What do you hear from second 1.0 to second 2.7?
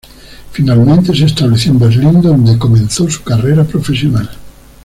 se estableció en Berlín donde